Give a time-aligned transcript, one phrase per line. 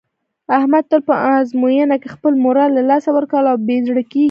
[0.57, 4.19] احمد تل په ازموینه کې خپل مورال له لاسه ورکوي او بې زړه کېږي.